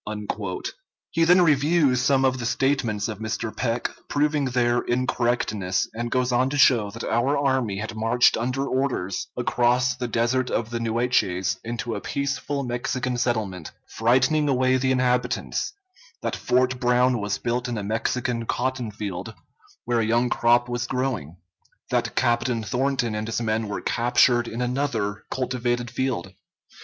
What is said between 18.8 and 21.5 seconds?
field, where a young crop was growing;